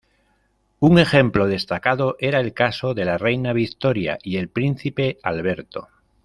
[0.79, 5.89] Un ejemplo destacado era el caso de la Reina Victoria y el Príncipe Alberto.